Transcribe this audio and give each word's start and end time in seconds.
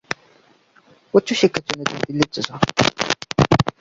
উচ্চশিক্ষার 1.13 1.63
জন্য 1.67 1.81
তিনি 1.89 2.01
দিল্লীতে 2.07 2.39
যান। 2.47 2.61